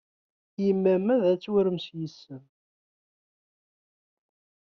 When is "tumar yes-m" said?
1.41-2.43